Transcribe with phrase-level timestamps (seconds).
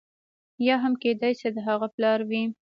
[0.67, 2.43] یا هم کېدای شي د هغه پلار وي.